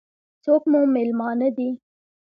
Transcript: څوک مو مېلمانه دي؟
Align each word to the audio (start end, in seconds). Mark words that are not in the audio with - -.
څوک 0.43 0.63
مو 0.71 0.79
مېلمانه 0.95 1.49
دي؟ 1.57 1.69